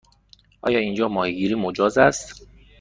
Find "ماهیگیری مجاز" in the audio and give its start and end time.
1.07-1.97